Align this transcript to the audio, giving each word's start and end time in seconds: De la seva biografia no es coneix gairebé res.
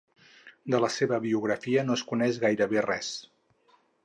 De 0.75 0.79
la 0.83 0.89
seva 0.95 1.19
biografia 1.27 1.85
no 1.91 1.99
es 2.01 2.05
coneix 2.13 2.41
gairebé 2.49 2.87
res. 2.89 3.13